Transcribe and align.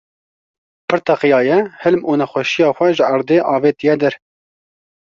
pir 0.87 1.03
teqiyaye, 1.09 1.59
hilm 1.83 2.01
û 2.09 2.11
nexweşiya 2.21 2.69
xwe 2.77 2.89
ji 2.97 3.03
erdê 3.15 3.37
avitiye 3.55 3.95
der 4.01 4.13